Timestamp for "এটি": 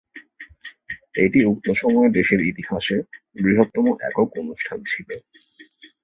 1.17-1.39